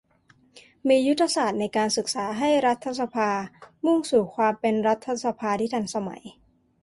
[0.87, 3.29] มียุทธศาสตร์ในการศึกษาให้รัฐสภา
[3.85, 6.23] มุ่งสู่ความเป็นรัฐสภาที่ทันสมัย